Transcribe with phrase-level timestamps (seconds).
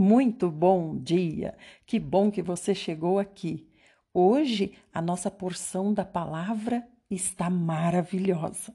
[0.00, 1.58] Muito bom dia!
[1.84, 3.66] Que bom que você chegou aqui.
[4.14, 8.72] Hoje a nossa porção da palavra está maravilhosa.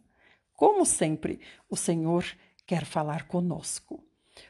[0.53, 1.39] Como sempre,
[1.69, 2.25] o Senhor
[2.67, 4.03] quer falar conosco.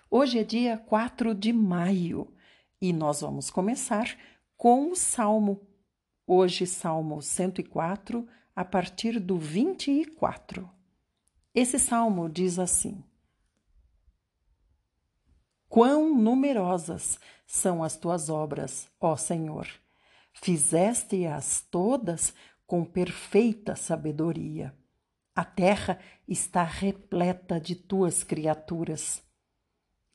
[0.09, 2.27] Hoje é dia 4 de maio
[2.81, 4.17] e nós vamos começar
[4.57, 5.61] com o Salmo.
[6.25, 10.67] Hoje, Salmo 104, a partir do 24.
[11.53, 13.03] Esse salmo diz assim:
[15.73, 19.67] Quão numerosas são as tuas obras, ó Senhor!
[20.31, 22.31] Fizeste-as todas
[22.67, 24.71] com perfeita sabedoria.
[25.35, 29.23] A terra está repleta de tuas criaturas.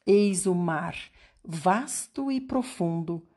[0.07, 0.95] Eis o mar,
[1.43, 3.29] vasto e profundo.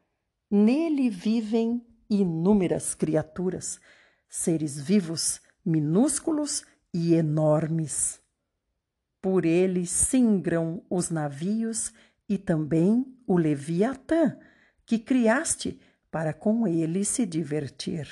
[0.48, 3.80] Nele vivem inúmeras criaturas,
[4.30, 6.64] seres vivos, minúsculos
[6.94, 8.22] e enormes.
[9.20, 11.92] Por ele singram os navios
[12.32, 14.38] e também o Leviatã,
[14.86, 15.78] que criaste
[16.10, 18.08] para com ele se divertir.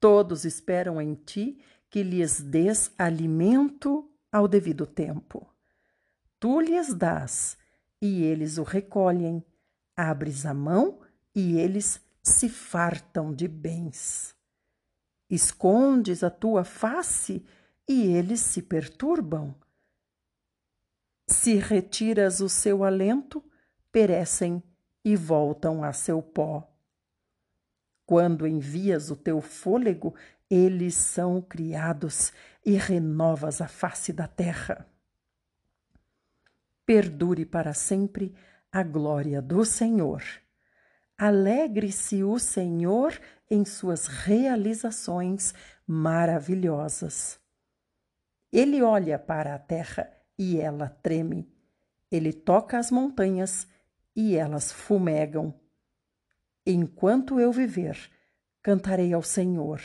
[0.00, 5.46] Todos esperam em ti que lhes des alimento ao devido tempo.
[6.40, 7.58] Tu lhes dás,
[8.00, 9.44] e eles o recolhem.
[9.94, 11.00] Abres a mão,
[11.34, 14.34] e eles se fartam de bens.
[15.28, 17.44] Escondes a tua face,
[17.86, 19.54] e eles se perturbam.
[21.28, 23.44] Se retiras o seu alento,
[23.92, 24.62] perecem
[25.04, 26.66] e voltam a seu pó.
[28.06, 30.14] Quando envias o teu fôlego,
[30.48, 32.32] eles são criados
[32.64, 34.88] e renovas a face da terra.
[36.86, 38.34] Perdure para sempre
[38.72, 40.22] a glória do Senhor.
[41.18, 43.12] Alegre-se o Senhor
[43.50, 45.52] em suas realizações
[45.86, 47.38] maravilhosas.
[48.50, 51.50] Ele olha para a terra e ela treme.
[52.10, 53.66] Ele toca as montanhas
[54.14, 55.52] e elas fumegam.
[56.64, 57.98] Enquanto eu viver,
[58.62, 59.80] cantarei ao Senhor,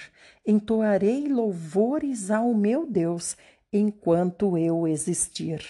[0.45, 3.35] entoarei louvores ao meu Deus
[3.71, 5.63] enquanto eu existir.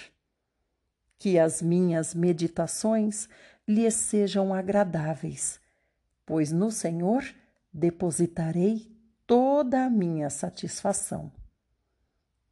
[1.18, 3.30] Que as minhas meditações
[3.68, 5.60] lhes sejam agradáveis,
[6.26, 7.24] pois no Senhor
[7.72, 8.92] depositarei
[9.26, 11.32] toda a minha satisfação.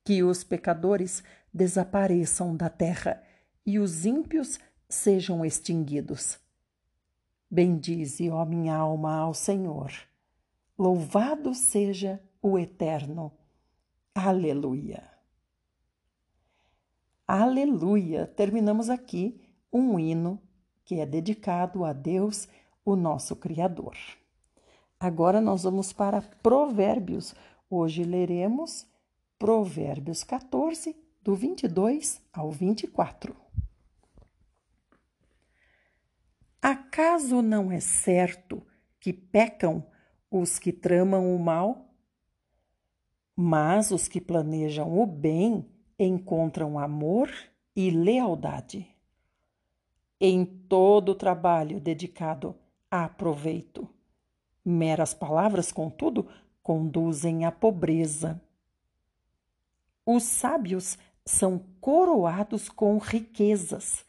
[0.03, 3.21] Que os pecadores desapareçam da terra
[3.65, 6.39] e os ímpios sejam extinguidos.
[7.49, 9.91] Bendize, ó minha alma, ao Senhor.
[10.77, 13.31] Louvado seja o Eterno.
[14.15, 15.03] Aleluia.
[17.27, 18.27] Aleluia!
[18.27, 19.39] Terminamos aqui
[19.71, 20.41] um hino
[20.83, 22.47] que é dedicado a Deus,
[22.83, 23.95] o nosso Criador.
[24.99, 27.33] Agora nós vamos para Provérbios.
[27.69, 28.85] Hoje leremos
[29.39, 33.35] Provérbios 14, do 22 ao 24.
[36.61, 38.61] Acaso não é certo
[38.99, 39.85] que pecam
[40.29, 41.93] os que tramam o mal?
[43.35, 45.65] Mas os que planejam o bem
[45.97, 47.31] encontram amor
[47.75, 48.87] e lealdade.
[50.19, 52.55] Em todo trabalho dedicado
[52.89, 53.89] a proveito.
[54.63, 56.27] Meras palavras, contudo,
[56.61, 58.39] conduzem à pobreza.
[60.05, 64.05] Os sábios são coroados com riquezas,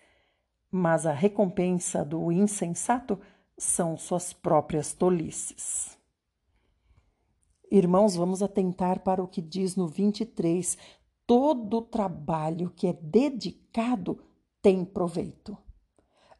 [0.70, 3.20] mas a recompensa do insensato
[3.58, 5.98] são suas próprias tolices.
[7.70, 10.76] Irmãos, vamos atentar para o que diz no 23:
[11.26, 14.22] todo trabalho que é dedicado
[14.60, 15.56] tem proveito,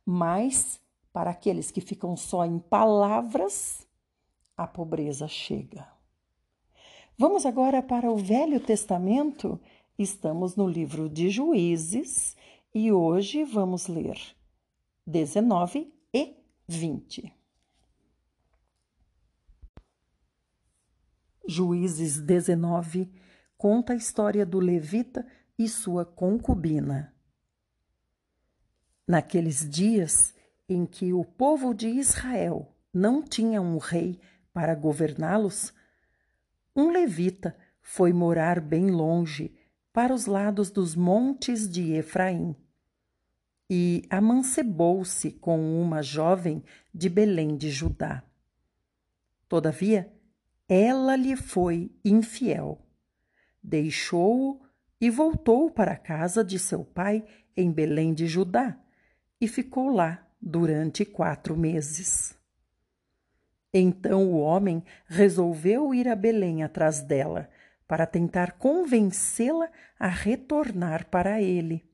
[0.05, 0.81] mas
[1.13, 3.87] para aqueles que ficam só em palavras,
[4.57, 5.87] a pobreza chega.
[7.19, 9.61] Vamos agora para o Velho Testamento
[10.03, 12.37] Estamos no livro de Juízes
[12.75, 14.19] e hoje vamos ler
[15.07, 16.35] 19 e
[16.67, 17.33] 20.
[21.47, 23.13] Juízes 19
[23.57, 25.25] conta a história do levita
[25.57, 27.15] e sua concubina.
[29.07, 30.35] Naqueles dias
[30.69, 34.19] em que o povo de Israel não tinha um rei
[34.53, 35.73] para governá-los,
[36.75, 39.62] um levita foi morar bem longe
[39.93, 42.57] para os lados dos montes de Efraim.
[43.69, 46.63] E amancebou-se com uma jovem
[46.93, 48.23] de Belém de Judá.
[49.49, 50.13] Todavia,
[50.69, 52.81] ela lhe foi infiel.
[53.63, 54.61] Deixou-o
[55.01, 57.25] e voltou para a casa de seu pai
[57.57, 58.79] em Belém de Judá
[59.41, 62.37] e ficou lá durante quatro meses.
[63.75, 67.49] Então o homem resolveu ir a Belém atrás dela
[67.93, 71.85] para tentar convencê-la a retornar para ele.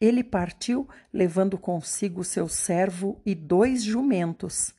[0.00, 4.74] ele partiu levando consigo seu servo e dois jumentos.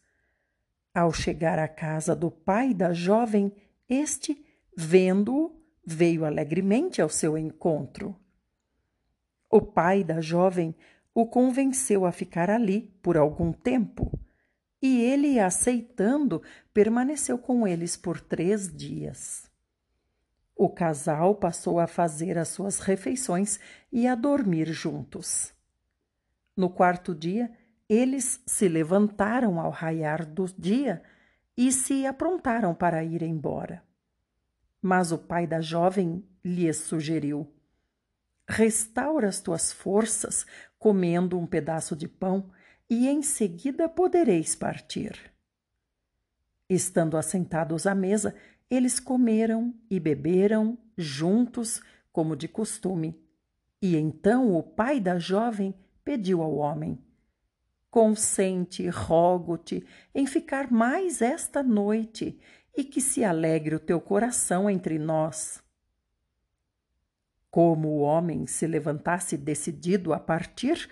[0.94, 3.50] Ao chegar à casa do pai da jovem,
[3.88, 4.46] este,
[4.76, 8.14] vendo-o, veio alegremente ao seu encontro.
[9.50, 10.76] O pai da jovem
[11.16, 14.12] o convenceu a ficar ali por algum tempo,
[14.82, 19.53] e ele, aceitando, permaneceu com eles por três dias.
[20.56, 23.60] O casal passou a fazer as suas refeições
[23.92, 25.54] e a dormir juntos.
[26.56, 27.52] No quarto dia,
[27.90, 31.04] eles se levantaram ao raiar do dia
[31.58, 33.84] e se aprontaram para ir embora.
[34.82, 37.52] Mas o pai da jovem lhes sugeriu:
[38.48, 40.46] Restaura as tuas forças
[40.78, 42.52] comendo um pedaço de pão
[42.90, 45.32] e em seguida podereis partir.
[46.70, 48.36] Estando assentados à mesa,
[48.74, 51.82] eles comeram e beberam juntos,
[52.12, 53.16] como de costume.
[53.80, 56.98] E então o pai da jovem pediu ao homem:
[57.92, 59.86] Consente, rogo-te,
[60.16, 62.40] em ficar mais esta noite
[62.76, 65.62] e que se alegre o teu coração entre nós.
[67.52, 70.90] Como o homem se levantasse decidido a partir,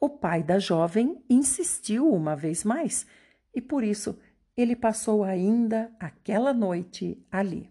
[0.00, 3.06] o pai da jovem insistiu uma vez mais,
[3.54, 4.18] e por isso
[4.60, 7.70] ele passou ainda aquela noite ali.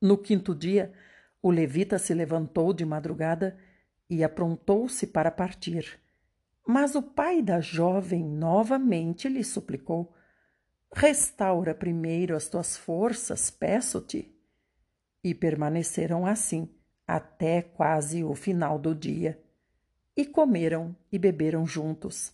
[0.00, 0.92] No quinto dia,
[1.42, 3.58] o levita se levantou de madrugada
[4.08, 6.00] e aprontou-se para partir.
[6.66, 10.12] Mas o pai da jovem novamente lhe suplicou:
[10.92, 14.32] Restaura primeiro as tuas forças, peço-te.
[15.22, 16.68] E permaneceram assim
[17.06, 19.40] até quase o final do dia.
[20.16, 22.32] E comeram e beberam juntos.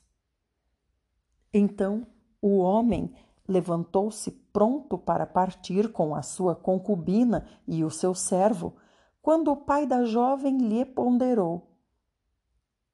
[1.52, 2.06] Então
[2.42, 3.14] o homem
[3.46, 8.74] levantou-se pronto para partir com a sua concubina e o seu servo,
[9.22, 11.70] quando o pai da jovem lhe ponderou: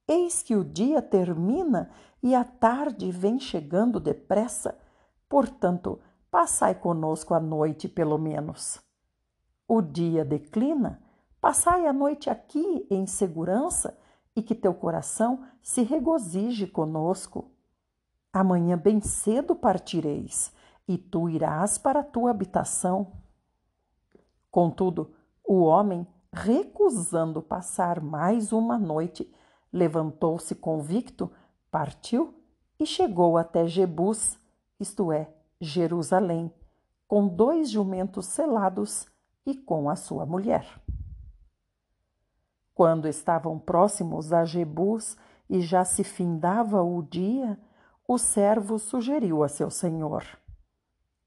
[0.07, 1.91] Eis que o dia termina
[2.23, 4.79] e a tarde vem chegando depressa,
[5.29, 5.99] portanto,
[6.31, 8.81] passai conosco a noite, pelo menos.
[9.67, 11.03] O dia declina,
[11.41, 13.99] passai a noite aqui em segurança
[14.35, 17.51] e que teu coração se regozije conosco.
[18.33, 20.53] Amanhã bem cedo partireis,
[20.87, 23.13] e tu irás para a tua habitação.
[24.51, 25.15] Contudo,
[25.45, 29.31] o homem, recusando passar mais uma noite,
[29.73, 31.31] levantou-se convicto,
[31.71, 32.35] partiu
[32.79, 34.39] e chegou até Jebus,
[34.79, 35.31] isto é,
[35.61, 36.53] Jerusalém,
[37.07, 39.07] com dois jumentos selados
[39.45, 40.81] e com a sua mulher.
[42.75, 45.17] Quando estavam próximos a Jebus
[45.49, 47.59] e já se findava o dia,
[48.09, 50.25] o servo sugeriu a seu senhor: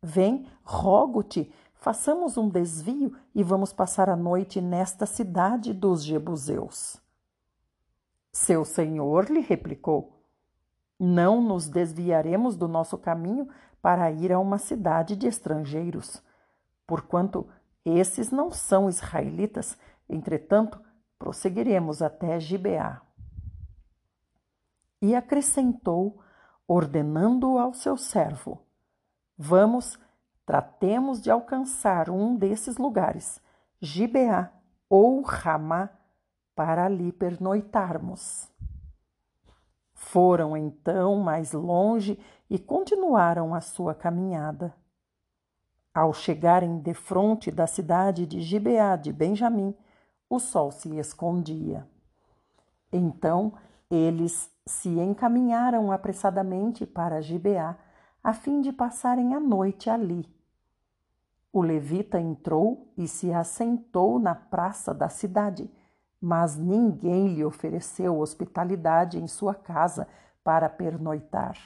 [0.02, 7.00] Vem, rogo-te, façamos um desvio e vamos passar a noite nesta cidade dos Jebuseus.
[8.32, 10.26] Seu senhor lhe replicou:
[11.00, 13.48] Não nos desviaremos do nosso caminho
[13.80, 16.22] para ir a uma cidade de estrangeiros,
[16.88, 17.48] porquanto
[17.86, 19.78] esses não são israelitas,
[20.10, 20.82] entretanto,
[21.20, 23.02] prosseguiremos até Gibeá.
[25.00, 26.22] E acrescentou
[26.72, 28.62] ordenando ao seu servo:
[29.38, 30.00] Vamos,
[30.46, 33.42] tratemos de alcançar um desses lugares,
[33.82, 34.50] Gibeá
[34.90, 35.90] ou Ramá,
[36.56, 38.50] para ali pernoitarmos.
[39.94, 42.18] Foram então mais longe
[42.50, 44.74] e continuaram a sua caminhada.
[45.94, 49.76] Ao chegarem defronte da cidade de Gibeá de Benjamim,
[50.30, 51.86] o sol se escondia.
[52.92, 53.54] Então
[53.92, 57.78] eles se encaminharam apressadamente para Gibeá,
[58.24, 60.26] a fim de passarem a noite ali.
[61.52, 65.70] O levita entrou e se assentou na praça da cidade,
[66.22, 70.08] mas ninguém lhe ofereceu hospitalidade em sua casa
[70.42, 71.58] para pernoitar.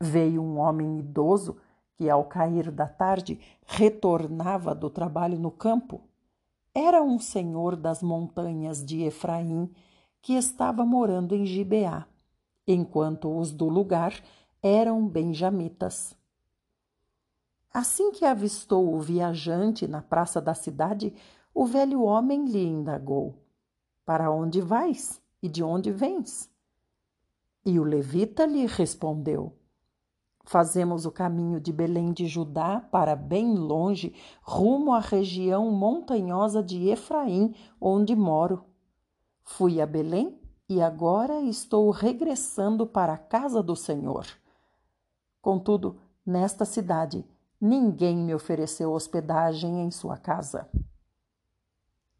[0.00, 1.56] Veio um homem idoso
[1.96, 6.02] que, ao cair da tarde, retornava do trabalho no campo.
[6.74, 9.72] Era um senhor das montanhas de Efraim
[10.22, 12.06] que estava morando em Gibeá,
[12.64, 14.14] enquanto os do lugar
[14.62, 16.16] eram benjamitas.
[17.74, 21.12] Assim que avistou o viajante na praça da cidade,
[21.52, 23.34] o velho homem lhe indagou:
[24.04, 26.48] Para onde vais e de onde vens?
[27.66, 29.56] E o levita lhe respondeu:
[30.44, 36.88] Fazemos o caminho de Belém de Judá para bem longe, rumo à região montanhosa de
[36.88, 38.71] Efraim, onde moro.
[39.44, 44.26] Fui a Belém e agora estou regressando para a casa do Senhor.
[45.40, 47.24] Contudo, nesta cidade,
[47.60, 50.68] ninguém me ofereceu hospedagem em sua casa.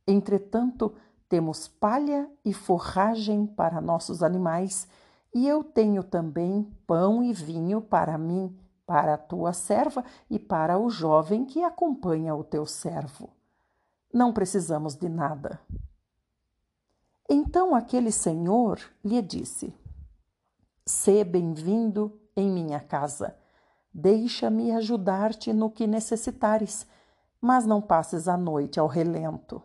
[0.06, 0.94] Entretanto,
[1.28, 4.86] temos palha e forragem para nossos animais,
[5.34, 10.78] e eu tenho também pão e vinho para mim, para a tua serva e para
[10.78, 13.30] o jovem que acompanha o teu servo.
[14.12, 15.58] Não precisamos de nada.
[17.34, 19.74] Então aquele senhor lhe disse:
[20.84, 23.34] Sê bem-vindo em minha casa.
[23.90, 26.86] Deixa-me ajudar-te no que necessitares,
[27.40, 29.62] mas não passes a noite ao relento.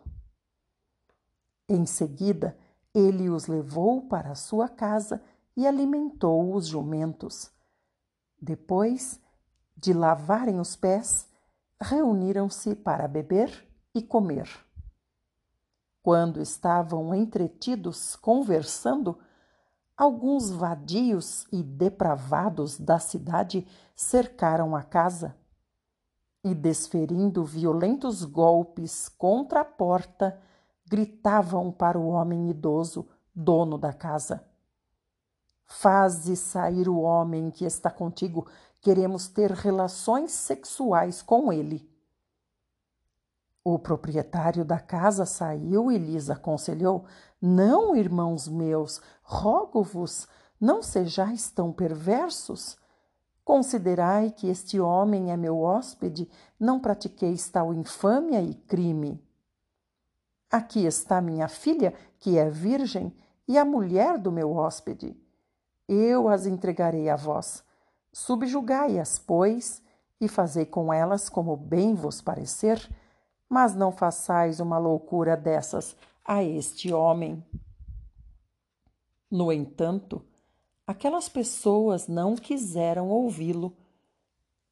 [1.68, 2.56] Em seguida,
[2.94, 5.22] ele os levou para a sua casa
[5.54, 7.50] e alimentou os jumentos.
[8.40, 9.20] Depois
[9.76, 11.28] de lavarem os pés,
[11.78, 14.48] reuniram-se para beber e comer.
[16.08, 19.18] Quando estavam entretidos conversando,
[19.94, 25.36] alguns vadios e depravados da cidade cercaram a casa
[26.42, 30.40] e, desferindo violentos golpes contra a porta,
[30.86, 34.42] gritavam para o homem idoso, dono da casa:
[35.66, 38.46] Faze sair o homem que está contigo,
[38.80, 41.86] queremos ter relações sexuais com ele.
[43.70, 47.04] O proprietário da casa saiu e lhes aconselhou:
[47.38, 50.26] Não, irmãos meus, rogo-vos,
[50.58, 52.78] não sejais tão perversos.
[53.44, 59.22] Considerai que este homem é meu hóspede, não pratiqueis tal infâmia e crime.
[60.50, 63.14] Aqui está minha filha, que é virgem,
[63.46, 65.14] e a mulher do meu hóspede.
[65.86, 67.62] Eu as entregarei a vós.
[68.14, 69.82] Subjugai-as, pois,
[70.18, 72.80] e fazei com elas como bem vos parecer,
[73.48, 77.42] mas não façais uma loucura dessas a este homem.
[79.30, 80.22] No entanto,
[80.86, 83.76] aquelas pessoas não quiseram ouvi-lo.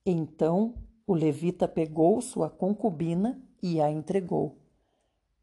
[0.04, 0.74] Então
[1.06, 4.58] o levita pegou sua concubina e a entregou.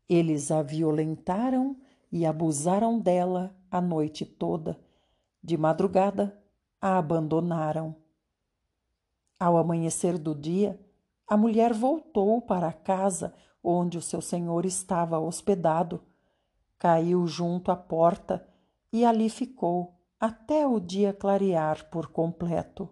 [0.07, 1.75] Eles a violentaram
[2.11, 4.79] e abusaram dela a noite toda.
[5.41, 6.39] De madrugada,
[6.79, 7.95] a abandonaram.
[9.39, 10.79] Ao amanhecer do dia,
[11.27, 16.03] a mulher voltou para a casa onde o seu senhor estava hospedado.
[16.77, 18.47] Caiu junto à porta
[18.91, 22.89] e ali ficou até o dia clarear por completo.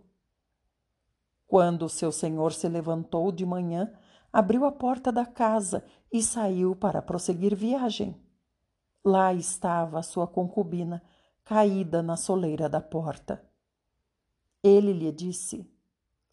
[1.45, 3.93] Quando o seu senhor se levantou de manhã,
[4.31, 8.15] abriu a porta da casa e saiu para prosseguir viagem.
[9.03, 11.03] Lá estava sua concubina,
[11.43, 13.43] caída na soleira da porta.
[14.63, 15.70] Ele lhe disse: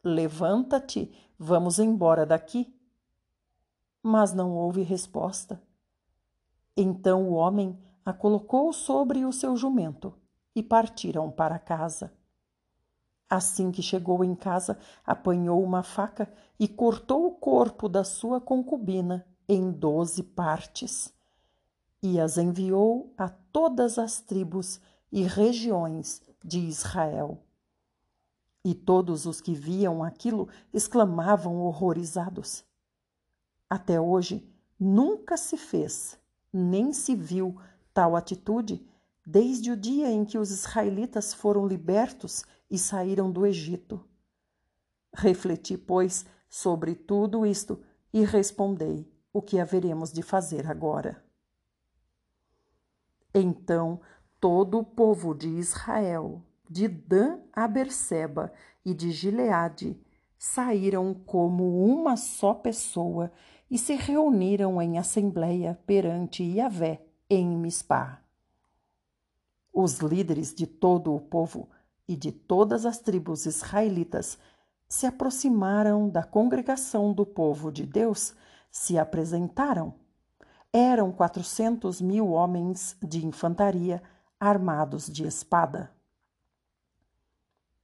[0.04, 2.74] Levanta-te, vamos embora daqui.
[4.02, 5.62] Mas não houve resposta.
[6.76, 10.14] Então o homem a colocou sobre o seu jumento
[10.54, 12.12] e partiram para casa.
[13.28, 19.26] Assim que chegou em casa, apanhou uma faca e cortou o corpo da sua concubina
[19.46, 21.12] em doze partes,
[22.02, 27.42] e as enviou a todas as tribos e regiões de Israel.
[28.68, 32.66] E todos os que viam aquilo exclamavam horrorizados.
[33.66, 34.46] Até hoje
[34.78, 36.18] nunca se fez,
[36.52, 37.58] nem se viu
[37.94, 38.86] tal atitude
[39.24, 44.04] desde o dia em que os israelitas foram libertos e saíram do Egito.
[45.14, 47.82] Refleti, pois, sobre tudo isto
[48.12, 51.24] e respondei o que haveremos de fazer agora.
[53.34, 53.98] Então
[54.38, 58.52] todo o povo de Israel, de Dan a Berseba
[58.84, 59.98] e de Gileade,
[60.38, 63.32] saíram como uma só pessoa
[63.70, 68.22] e se reuniram em assembleia perante Yahvé em Mispá.
[69.72, 71.68] Os líderes de todo o povo
[72.06, 74.38] e de todas as tribos israelitas
[74.88, 78.34] se aproximaram da congregação do povo de Deus,
[78.70, 79.94] se apresentaram.
[80.72, 84.02] Eram quatrocentos mil homens de infantaria
[84.40, 85.90] armados de espada.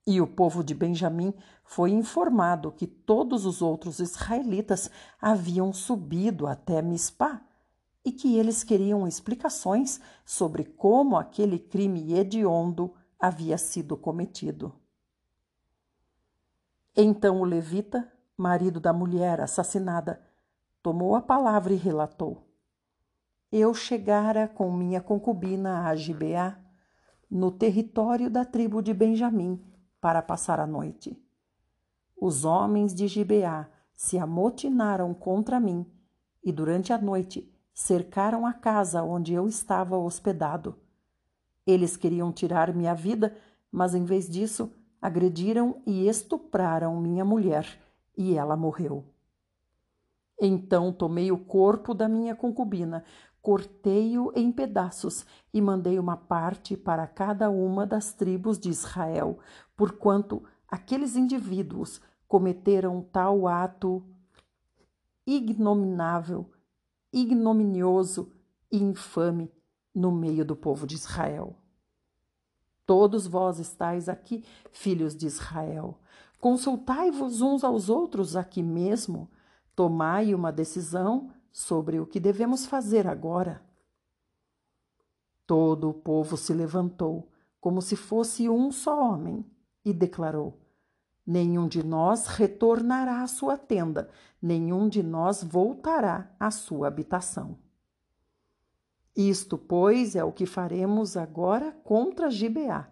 [0.07, 1.33] E o povo de Benjamim
[1.65, 7.41] foi informado que todos os outros israelitas haviam subido até Mispá
[8.05, 14.75] e que eles queriam explicações sobre como aquele crime hediondo havia sido cometido.
[16.95, 18.07] Então o levita,
[18.37, 20.21] marido da mulher assassinada,
[20.83, 22.47] tomou a palavra e relatou:
[23.51, 26.59] Eu chegara com minha concubina a Gibeá,
[27.31, 29.61] no território da tribo de Benjamim,
[30.05, 31.19] para passar a noite.
[32.15, 35.91] Os homens de Gibeá se amotinaram contra mim
[36.45, 40.79] e durante a noite cercaram a casa onde eu estava hospedado.
[41.67, 43.35] Eles queriam tirar minha vida,
[43.73, 44.71] mas em vez disso,
[45.01, 47.67] agrediram e estupraram minha mulher
[48.15, 49.07] e ela morreu.
[50.39, 53.05] Então tomei o corpo da minha concubina,
[53.41, 59.39] cortei-o em pedaços e mandei uma parte para cada uma das tribos de Israel,
[59.77, 64.05] porquanto aqueles indivíduos cometeram tal ato
[65.27, 66.51] ignominável,
[67.13, 68.33] ignominioso
[68.71, 69.53] e infame
[69.95, 71.57] no meio do povo de Israel.
[72.87, 75.99] Todos vós estáis aqui, filhos de Israel.
[76.39, 79.31] Consultai-vos uns aos outros aqui mesmo,
[79.75, 83.65] tomai uma decisão sobre o que devemos fazer agora.
[85.47, 89.45] Todo o povo se levantou, como se fosse um só homem,
[89.85, 90.61] e declarou:
[91.27, 94.11] Nenhum de nós retornará à sua tenda,
[94.41, 97.59] nenhum de nós voltará à sua habitação.
[99.17, 102.91] Isto, pois, é o que faremos agora contra Gibeá.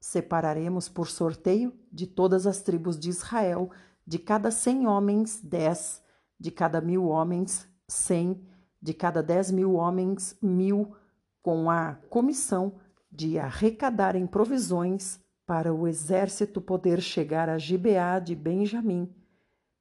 [0.00, 3.70] Separaremos por sorteio de todas as tribos de Israel,
[4.06, 6.02] de cada cem homens, dez,
[6.38, 8.46] de cada mil homens, cem,
[8.80, 10.94] de cada dez mil homens, mil,
[11.42, 12.74] com a comissão
[13.10, 19.14] de arrecadarem provisões para o exército poder chegar a Gibeá de Benjamim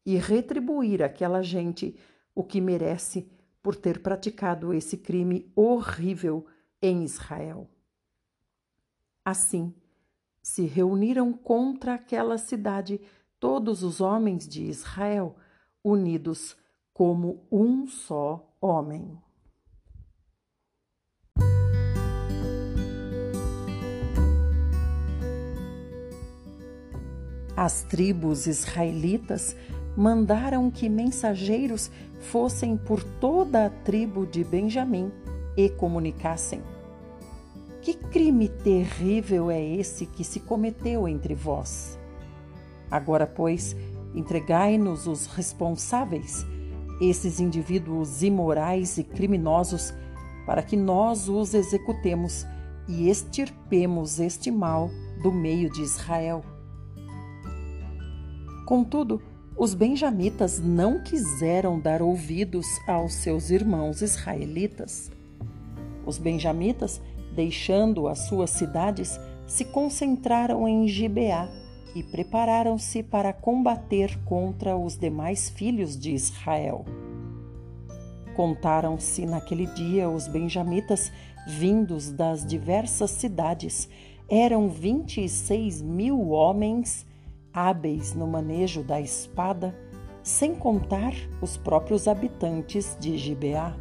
[0.05, 1.97] e retribuir àquela gente
[2.35, 6.45] o que merece por ter praticado esse crime horrível
[6.81, 7.69] em Israel.
[9.23, 9.73] Assim,
[10.41, 12.99] se reuniram contra aquela cidade
[13.39, 15.37] todos os homens de Israel,
[15.81, 16.57] unidos
[16.93, 19.17] como um só homem.
[27.55, 29.55] As tribos israelitas
[29.95, 35.11] mandaram que mensageiros fossem por toda a tribo de Benjamim
[35.55, 36.61] e comunicassem:
[37.81, 41.99] Que crime terrível é esse que se cometeu entre vós?
[42.89, 43.75] Agora, pois,
[44.15, 46.45] entregai-nos os responsáveis,
[46.99, 49.93] esses indivíduos imorais e criminosos,
[50.45, 52.45] para que nós os executemos
[52.87, 54.89] e extirpemos este mal
[55.21, 56.43] do meio de Israel.
[58.65, 59.21] Contudo,
[59.57, 65.11] os benjamitas não quiseram dar ouvidos aos seus irmãos israelitas.
[66.05, 67.01] Os benjamitas,
[67.35, 71.49] deixando as suas cidades, se concentraram em Gibeá
[71.95, 76.85] e prepararam-se para combater contra os demais filhos de Israel.
[78.35, 81.11] Contaram-se naquele dia os benjamitas
[81.47, 83.87] vindos das diversas cidades.
[84.27, 87.05] Eram vinte e seis mil homens
[87.53, 89.75] hábeis no manejo da espada,
[90.23, 93.75] sem contar os próprios habitantes de Gibeá.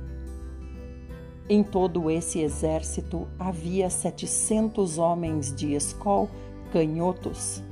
[1.48, 6.28] Em todo esse exército havia setecentos homens de escol
[6.72, 7.62] canhotos.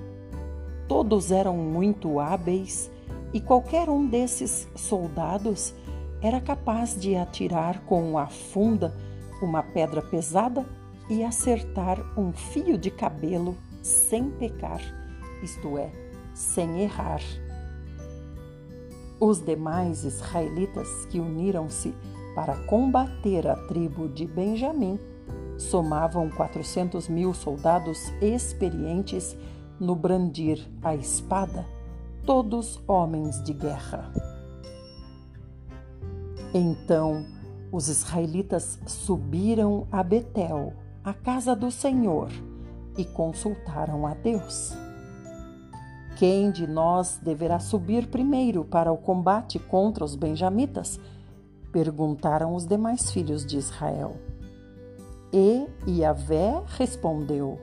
[0.88, 2.90] Todos eram muito hábeis
[3.32, 5.74] e qualquer um desses soldados
[6.20, 8.94] era capaz de atirar com a funda
[9.40, 10.66] uma pedra pesada
[11.08, 14.99] e acertar um fio de cabelo sem pecar
[15.42, 15.90] isto é,
[16.35, 17.20] sem errar.
[19.18, 21.94] Os demais israelitas que uniram-se
[22.35, 24.98] para combater a tribo de Benjamim
[25.59, 29.37] somavam 400 mil soldados experientes
[29.79, 31.66] no brandir a espada,
[32.24, 34.11] todos homens de guerra.
[36.55, 37.26] Então
[37.72, 40.72] os israelitas subiram a Betel,
[41.05, 42.29] a casa do Senhor,
[42.96, 44.74] e consultaram a Deus.
[46.20, 51.00] Quem de nós deverá subir primeiro para o combate contra os benjamitas?
[51.72, 54.18] Perguntaram os demais filhos de Israel.
[55.33, 57.59] E Iavé respondeu: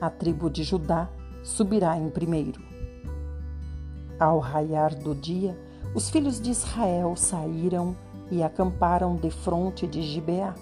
[0.00, 1.10] A tribo de Judá
[1.42, 2.62] subirá em primeiro.
[4.20, 5.58] Ao raiar do dia,
[5.92, 7.96] os filhos de Israel saíram
[8.30, 10.54] e acamparam defronte de Gibeá.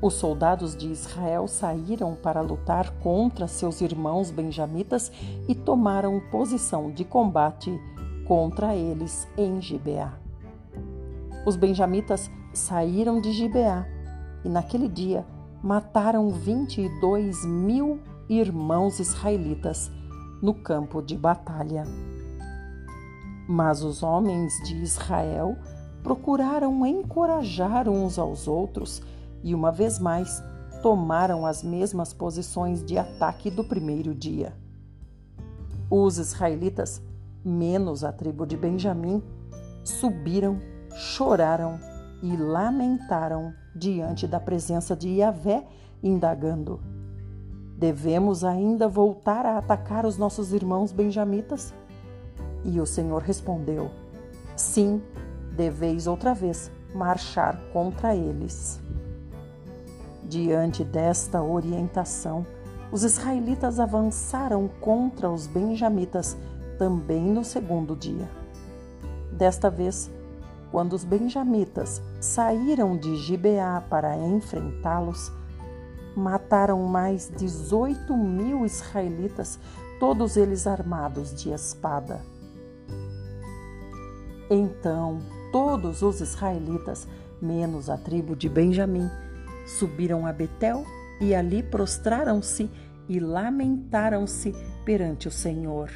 [0.00, 5.10] Os soldados de Israel saíram para lutar contra seus irmãos benjamitas
[5.48, 7.80] e tomaram posição de combate
[8.24, 10.12] contra eles em Gibeá.
[11.44, 13.86] Os benjamitas saíram de Gibeá
[14.44, 15.26] e naquele dia
[15.60, 19.90] mataram 22 mil irmãos israelitas
[20.40, 21.82] no campo de batalha.
[23.48, 25.56] Mas os homens de Israel
[26.04, 29.02] procuraram encorajar uns aos outros
[29.42, 30.42] e, uma vez mais,
[30.82, 34.52] tomaram as mesmas posições de ataque do primeiro dia.
[35.90, 37.02] Os israelitas,
[37.44, 39.22] menos a tribo de Benjamim,
[39.82, 40.60] subiram,
[40.94, 41.78] choraram
[42.22, 45.66] e lamentaram diante da presença de Yahvé,
[46.02, 46.80] indagando:
[47.78, 51.72] Devemos ainda voltar a atacar os nossos irmãos benjamitas?
[52.64, 53.90] E o Senhor respondeu:
[54.56, 55.00] Sim,
[55.56, 58.80] deveis outra vez marchar contra eles.
[60.28, 62.46] Diante desta orientação,
[62.92, 66.36] os israelitas avançaram contra os benjamitas
[66.78, 68.28] também no segundo dia.
[69.32, 70.10] Desta vez,
[70.70, 75.32] quando os benjamitas saíram de Gibeá para enfrentá-los,
[76.14, 79.58] mataram mais 18 mil israelitas,
[79.98, 82.20] todos eles armados de espada.
[84.50, 87.08] Então todos os israelitas,
[87.40, 89.10] menos a tribo de Benjamim,
[89.68, 90.84] subiram a Betel
[91.20, 92.70] e ali prostraram-se
[93.08, 94.54] e lamentaram-se
[94.84, 95.90] perante o Senhor.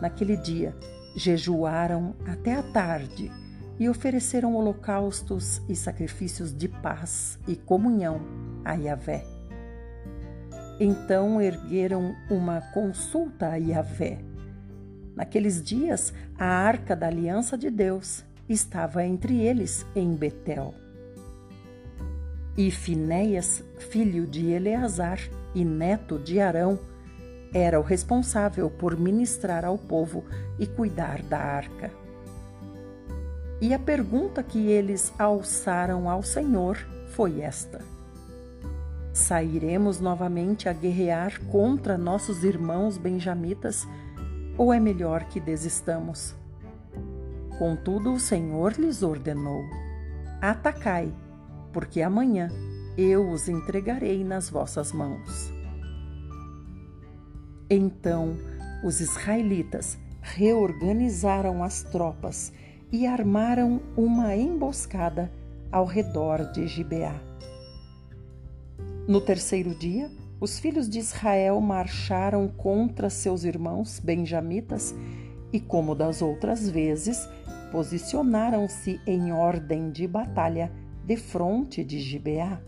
[0.00, 0.74] Naquele dia,
[1.14, 3.30] jejuaram até a tarde
[3.78, 8.20] e ofereceram holocaustos e sacrifícios de paz e comunhão
[8.64, 9.24] a Yahvé.
[10.78, 14.18] Então ergueram uma consulta a Yahvé.
[15.14, 20.74] Naqueles dias, a arca da aliança de Deus estava entre eles em Betel.
[22.56, 25.20] E Finéias, filho de Eleazar
[25.54, 26.78] e neto de Arão,
[27.52, 30.24] era o responsável por ministrar ao povo
[30.58, 31.90] e cuidar da arca.
[33.60, 37.80] E a pergunta que eles alçaram ao Senhor foi esta:
[39.12, 43.86] Sairemos novamente a guerrear contra nossos irmãos benjamitas,
[44.56, 46.34] ou é melhor que desistamos?
[47.58, 49.62] Contudo, o Senhor lhes ordenou:
[50.40, 51.12] Atacai,
[51.72, 52.48] porque amanhã
[52.96, 55.52] eu os entregarei nas vossas mãos.
[57.68, 58.36] Então
[58.82, 62.52] os israelitas reorganizaram as tropas
[62.92, 65.30] e armaram uma emboscada
[65.70, 67.14] ao redor de Gibeá.
[69.06, 74.94] No terceiro dia, os filhos de Israel marcharam contra seus irmãos benjamitas
[75.52, 77.28] e, como das outras vezes,
[77.70, 80.72] posicionaram-se em ordem de batalha
[81.04, 82.60] de fronte de Gibeá.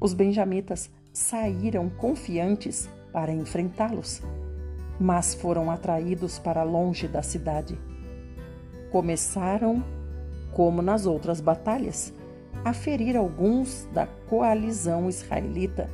[0.00, 4.22] Os benjamitas saíram confiantes para enfrentá-los,
[5.00, 7.78] mas foram atraídos para longe da cidade
[8.94, 9.82] começaram,
[10.52, 12.14] como nas outras batalhas,
[12.64, 15.90] a ferir alguns da coalizão israelita,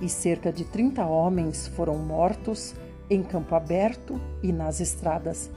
[0.00, 2.76] e cerca de 30 homens foram mortos
[3.10, 5.50] em campo aberto e nas estradas,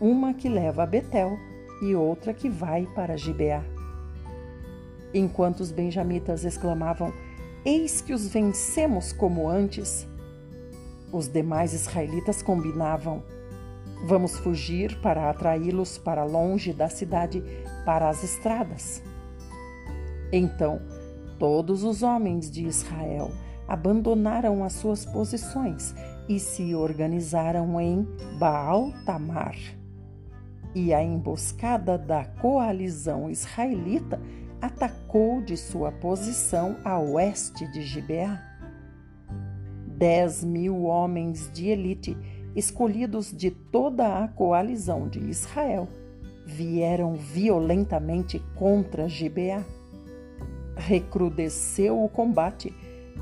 [0.00, 1.38] uma que leva a Betel
[1.82, 3.62] e outra que vai para Gibeá.
[5.12, 7.12] Enquanto os benjamitas exclamavam:
[7.64, 10.06] Eis que os vencemos como antes,
[11.12, 13.22] os demais israelitas combinavam:
[14.06, 17.42] Vamos fugir para atraí-los para longe da cidade,
[17.84, 19.02] para as estradas.
[20.32, 20.80] Então,
[21.38, 23.30] todos os homens de Israel
[23.68, 25.94] abandonaram as suas posições
[26.28, 28.06] e se organizaram em
[28.38, 29.56] Baal-Tamar.
[30.76, 34.20] E a emboscada da coalizão israelita
[34.60, 38.38] atacou de sua posição a oeste de Gibeá.
[39.86, 42.14] Dez mil homens de elite
[42.54, 45.88] escolhidos de toda a coalizão de Israel,
[46.44, 49.64] vieram violentamente contra Gibeá.
[50.76, 52.70] Recrudesceu o combate,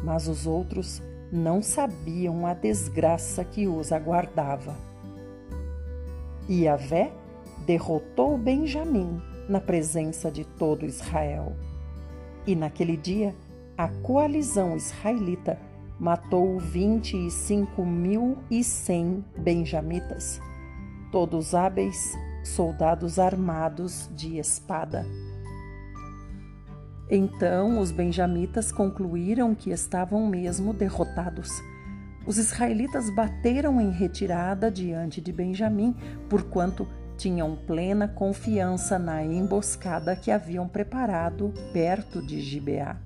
[0.02, 4.74] mas os outros não sabiam a desgraça que os aguardava.
[6.48, 7.12] E Avé
[7.64, 11.56] derrotou Benjamim na presença de todo Israel.
[12.46, 13.34] E naquele dia,
[13.76, 15.58] a coalizão israelita
[15.98, 20.40] matou vinte e cinco mil e cem benjamitas,
[21.10, 25.06] todos hábeis soldados armados de espada.
[27.10, 31.50] Então os benjamitas concluíram que estavam mesmo derrotados.
[32.26, 35.94] Os israelitas bateram em retirada diante de Benjamim,
[36.28, 42.96] porquanto tinham plena confiança na emboscada que haviam preparado perto de Gibeá.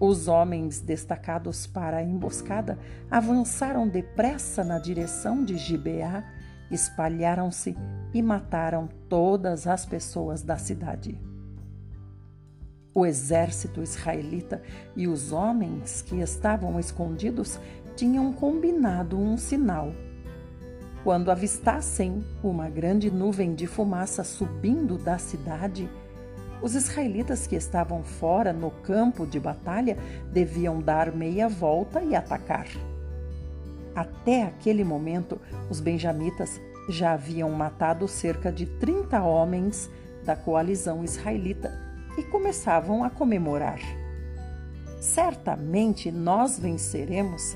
[0.00, 2.78] Os homens destacados para a emboscada
[3.10, 6.24] avançaram depressa na direção de Gibeá,
[6.70, 7.76] espalharam-se
[8.12, 11.18] e mataram todas as pessoas da cidade.
[12.94, 14.62] O exército israelita
[14.94, 17.58] e os homens que estavam escondidos
[17.96, 19.92] tinham combinado um sinal.
[21.04, 25.86] Quando avistassem uma grande nuvem de fumaça subindo da cidade,
[26.62, 29.98] os israelitas que estavam fora no campo de batalha
[30.32, 32.66] deviam dar meia volta e atacar.
[33.94, 35.38] Até aquele momento,
[35.68, 39.90] os benjamitas já haviam matado cerca de 30 homens
[40.24, 41.70] da coalizão israelita
[42.16, 43.78] e começavam a comemorar.
[45.02, 47.54] Certamente nós venceremos,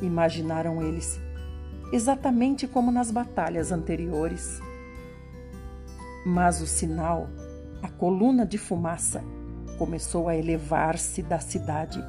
[0.00, 1.25] imaginaram eles,
[1.92, 4.60] exatamente como nas batalhas anteriores.
[6.24, 7.28] Mas o sinal,
[7.82, 9.22] a coluna de fumaça,
[9.78, 12.02] começou a elevar-se da cidade,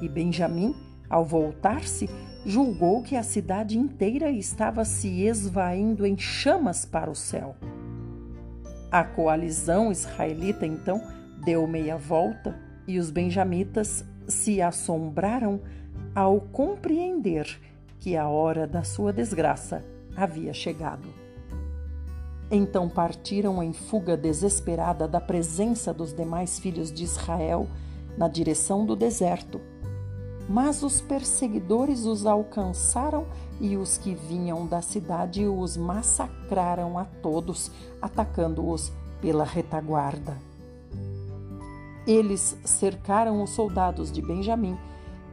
[0.00, 0.74] e Benjamim,
[1.08, 2.08] ao voltar-se,
[2.44, 7.56] julgou que a cidade inteira estava se esvaindo em chamas para o céu.
[8.90, 11.02] A coalizão israelita então
[11.44, 15.60] deu meia volta e os benjamitas se assombraram
[16.14, 17.60] ao compreender
[17.98, 19.84] que a hora da sua desgraça
[20.16, 21.08] havia chegado.
[22.50, 27.68] Então partiram em fuga desesperada da presença dos demais filhos de Israel
[28.16, 29.60] na direção do deserto.
[30.48, 33.26] Mas os perseguidores os alcançaram
[33.60, 40.36] e os que vinham da cidade os massacraram a todos, atacando-os pela retaguarda.
[42.06, 44.78] Eles cercaram os soldados de Benjamim,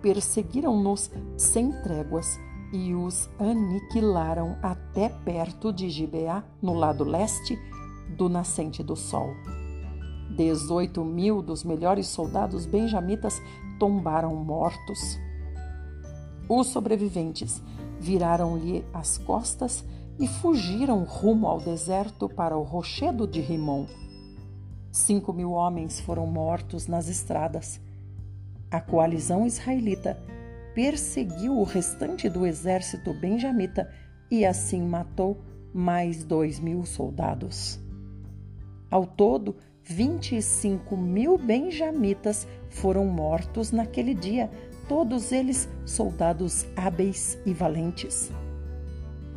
[0.02, 2.39] perseguiram-nos sem tréguas
[2.74, 7.56] e os aniquilaram até perto de Gibeá, no lado leste
[8.18, 9.30] do nascente do sol.
[10.36, 13.40] Dezoito mil dos melhores soldados benjamitas
[13.78, 15.20] tombaram mortos.
[16.50, 17.62] Os sobreviventes
[18.00, 19.86] viraram-lhe as costas
[20.20, 23.86] e fugiram rumo ao deserto para o rochedo de Rimon.
[24.92, 27.80] Cinco mil homens foram mortos nas estradas.
[28.72, 30.20] A coalizão israelita
[30.74, 33.90] perseguiu o restante do exército benjamita
[34.30, 35.42] e assim matou
[35.74, 37.80] mais dois mil soldados.
[38.90, 44.50] Ao todo, 25 mil benjamitas foram mortos naquele dia,
[44.88, 48.32] todos eles soldados hábeis e valentes.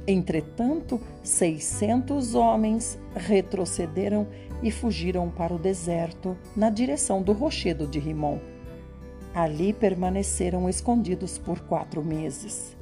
[0.06, 4.28] Entretanto, 600 homens retrocederam
[4.62, 8.38] e fugiram para o deserto na direção do rochedo de Rimon
[9.36, 12.74] Ali permaneceram escondidos por quatro meses.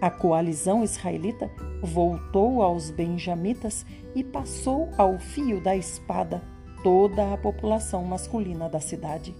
[0.00, 1.50] A coalizão israelita
[1.82, 6.42] voltou aos benjamitas e passou ao fio da espada
[6.82, 9.36] toda a população masculina da cidade,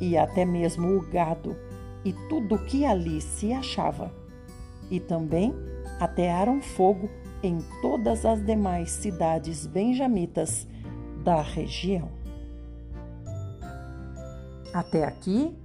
[0.00, 1.54] e até mesmo o gado
[2.02, 4.10] e tudo o que ali se achava.
[4.90, 5.54] E também
[6.00, 7.10] atearam fogo
[7.42, 10.66] em todas as demais cidades benjamitas
[11.22, 12.19] da região.
[14.72, 15.56] Até aqui,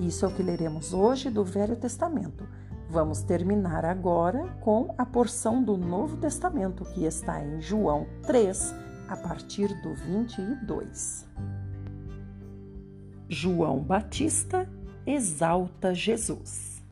[0.00, 2.44] isso é o que leremos hoje do Velho Testamento.
[2.90, 8.74] Vamos terminar agora com a porção do Novo Testamento que está em João 3,
[9.08, 11.24] a partir do 22.
[13.28, 14.68] João Batista
[15.06, 16.82] exalta Jesus.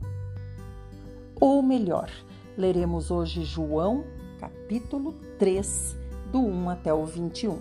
[1.40, 2.10] Ou melhor,
[2.56, 4.04] leremos hoje João,
[4.38, 5.96] capítulo 3,
[6.30, 7.58] do 1 até o 21.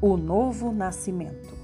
[0.00, 1.61] O novo nascimento.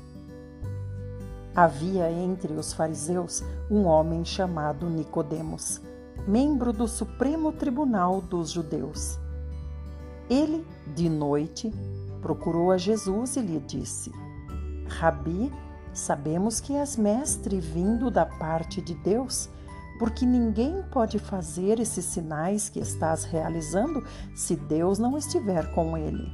[1.60, 5.80] Havia entre os fariseus um homem chamado Nicodemos,
[6.24, 9.18] membro do Supremo Tribunal dos Judeus.
[10.30, 11.74] Ele, de noite,
[12.22, 14.12] procurou a Jesus e lhe disse:
[14.86, 15.52] Rabi,
[15.92, 19.50] sabemos que és mestre vindo da parte de Deus,
[19.98, 26.30] porque ninguém pode fazer esses sinais que estás realizando se Deus não estiver com ele.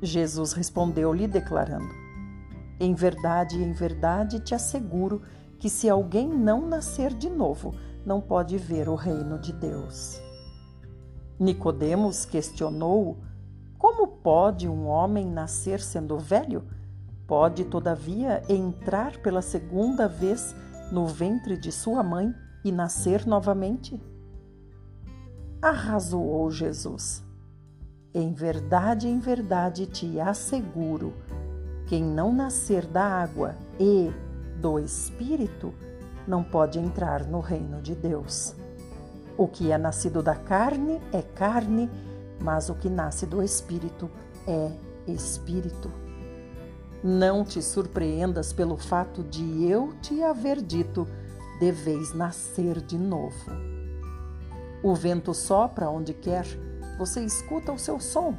[0.00, 2.07] Jesus respondeu-lhe, declarando:
[2.80, 5.22] em verdade, em verdade te asseguro
[5.58, 7.74] que se alguém não nascer de novo,
[8.06, 10.20] não pode ver o reino de Deus.
[11.38, 13.18] Nicodemos questionou:
[13.76, 16.64] Como pode um homem nascer sendo velho?
[17.26, 20.54] Pode, todavia, entrar pela segunda vez
[20.90, 22.32] no ventre de sua mãe
[22.64, 24.00] e nascer novamente?
[25.60, 27.22] Arrazoou Jesus.
[28.14, 31.12] Em verdade, em verdade te asseguro
[31.88, 34.12] quem não nascer da água e
[34.60, 35.72] do Espírito
[36.26, 38.54] não pode entrar no reino de Deus.
[39.38, 41.90] O que é nascido da carne é carne,
[42.42, 44.10] mas o que nasce do Espírito
[44.46, 44.70] é
[45.10, 45.90] Espírito.
[47.02, 51.08] Não te surpreendas pelo fato de eu te haver dito:
[51.58, 53.50] deveis nascer de novo.
[54.82, 56.44] O vento sopra onde quer,
[56.98, 58.34] você escuta o seu som,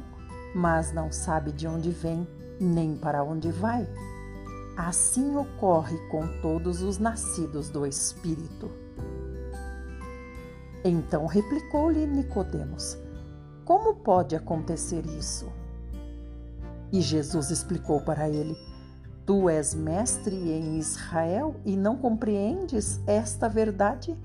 [0.54, 2.28] mas não sabe de onde vem
[2.60, 3.88] nem para onde vai.
[4.76, 8.70] Assim ocorre com todos os nascidos do Espírito.
[10.84, 12.96] Então replicou-lhe Nicodemos:
[13.64, 15.50] Como pode acontecer isso?
[16.92, 18.56] E Jesus explicou para ele:
[19.26, 24.16] Tu és mestre em Israel e não compreendes esta verdade?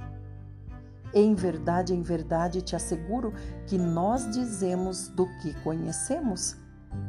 [1.13, 3.33] Em verdade, em verdade te asseguro
[3.67, 6.57] que nós dizemos do que conhecemos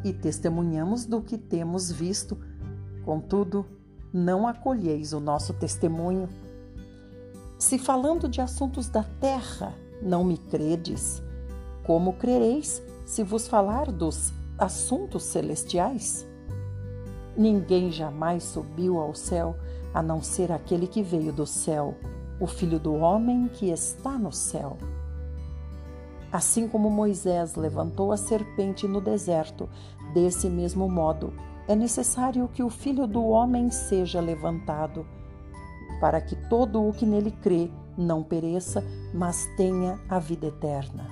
[0.04, 2.38] e testemunhamos do que temos visto.
[3.04, 3.66] Contudo,
[4.12, 6.28] não acolheis o nosso testemunho.
[7.58, 11.22] Se falando de assuntos da terra não me credes,
[11.84, 16.26] como crereis se vos falar dos assuntos celestiais?
[17.36, 19.56] Ninguém jamais subiu ao céu
[19.94, 21.94] a não ser aquele que veio do céu,
[22.40, 24.76] o Filho do Homem que está no céu.
[26.32, 29.68] Assim como Moisés levantou a serpente no deserto,
[30.12, 31.32] desse mesmo modo
[31.68, 35.06] é necessário que o Filho do Homem seja levantado,
[36.00, 38.84] para que todo o que nele crê não pereça,
[39.14, 41.06] mas tenha a vida eterna.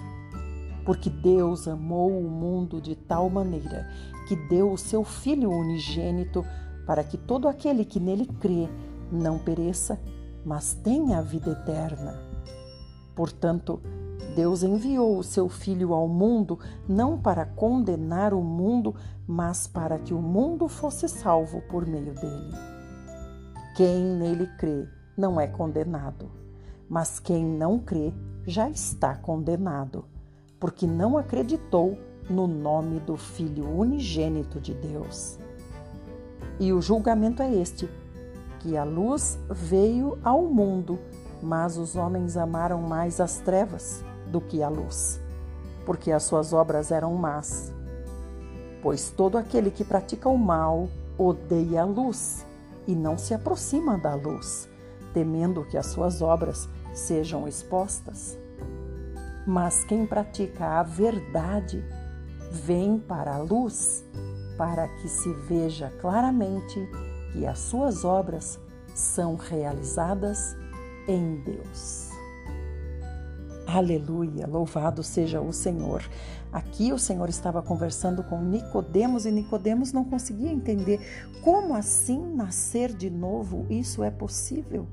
[0.85, 3.89] Porque Deus amou o mundo de tal maneira
[4.29, 6.45] que deu o seu Filho unigênito,
[6.87, 8.69] para que todo aquele que nele crê
[9.11, 9.99] não pereça,
[10.45, 12.21] mas tenha a vida eterna.
[13.15, 13.81] Portanto,
[14.35, 18.95] Deus enviou o seu Filho ao mundo não para condenar o mundo,
[19.27, 22.53] mas para que o mundo fosse salvo por meio dele.
[23.77, 26.31] Quem nele crê não é condenado,
[26.89, 28.13] mas quem não crê
[28.45, 30.05] já está condenado,
[30.59, 31.97] porque não acreditou
[32.29, 35.39] no nome do Filho unigênito de Deus.
[36.59, 37.89] E o julgamento é este:
[38.59, 40.99] que a luz veio ao mundo,
[41.41, 45.21] mas os homens amaram mais as trevas do que a luz,
[45.87, 47.73] porque as suas obras eram más.
[48.83, 52.45] Pois todo aquele que pratica o mal odeia a luz
[52.85, 54.69] e não se aproxima da luz,
[55.13, 58.37] temendo que as suas obras sejam expostas.
[59.47, 61.85] Mas quem pratica a verdade
[62.51, 64.05] vem para a luz,
[64.59, 66.89] para que se veja claramente
[67.33, 68.59] que as suas obras
[68.97, 70.57] são realizadas
[71.07, 72.14] em Deus.
[73.67, 76.03] Aleluia, louvado seja o Senhor.
[76.53, 81.01] Aqui o Senhor estava conversando com Nicodemos e Nicodemos não conseguia entender
[81.43, 84.87] como assim nascer de novo, isso é possível?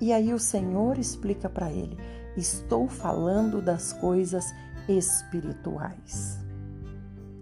[0.00, 1.96] E aí o Senhor explica para ele:
[2.36, 4.54] estou falando das coisas
[4.86, 6.38] espirituais.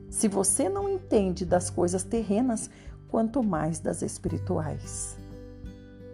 [0.08, 2.70] Se você não entende das coisas terrenas,
[3.08, 5.18] quanto mais das espirituais.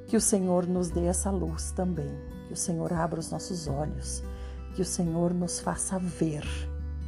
[0.07, 2.11] Que o Senhor nos dê essa luz também
[2.53, 4.23] que o Senhor abra os nossos olhos,
[4.75, 6.45] que o Senhor nos faça ver,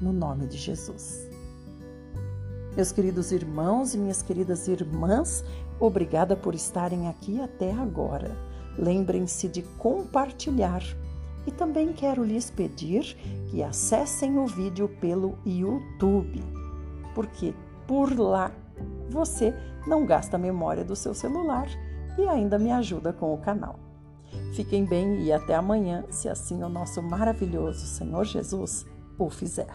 [0.01, 1.29] no nome de Jesus.
[2.75, 5.45] Meus queridos irmãos e minhas queridas irmãs,
[5.79, 8.35] obrigada por estarem aqui até agora.
[8.79, 10.83] Lembrem-se de compartilhar
[11.47, 13.15] e também quero lhes pedir
[13.51, 16.43] que acessem o vídeo pelo YouTube,
[17.15, 17.55] porque
[17.87, 18.51] por lá
[19.11, 19.55] você
[19.87, 21.69] não gasta a memória do seu celular
[22.17, 23.84] e ainda me ajuda com o canal.
[24.55, 28.87] Fiquem bem e até amanhã, se assim o nosso maravilhoso Senhor Jesus
[29.19, 29.75] o fizer.